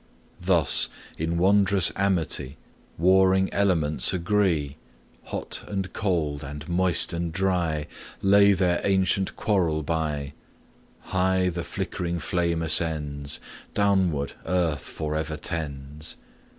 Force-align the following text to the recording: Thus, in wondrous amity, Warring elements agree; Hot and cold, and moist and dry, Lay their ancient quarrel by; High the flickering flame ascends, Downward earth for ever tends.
Thus, 0.41 0.89
in 1.19 1.37
wondrous 1.37 1.91
amity, 1.95 2.57
Warring 2.97 3.53
elements 3.53 4.15
agree; 4.15 4.77
Hot 5.25 5.61
and 5.67 5.93
cold, 5.93 6.43
and 6.43 6.67
moist 6.67 7.13
and 7.13 7.31
dry, 7.31 7.85
Lay 8.19 8.53
their 8.53 8.81
ancient 8.83 9.35
quarrel 9.35 9.83
by; 9.83 10.33
High 11.01 11.49
the 11.49 11.63
flickering 11.63 12.17
flame 12.17 12.63
ascends, 12.63 13.39
Downward 13.75 14.33
earth 14.47 14.85
for 14.89 15.15
ever 15.15 15.37
tends. 15.37 16.15